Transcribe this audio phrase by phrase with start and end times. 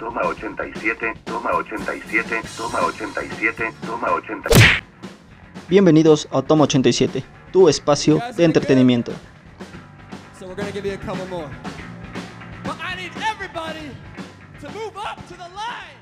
[0.00, 4.82] toma 87, toma 87, toma 87, toma 87.
[5.68, 9.12] Bienvenidos a Toma 87, tu espacio de entretenimiento.
[10.38, 11.50] So we're gonna give you a couple more.
[12.64, 13.90] But I need everybody
[14.62, 15.99] to move up to the line.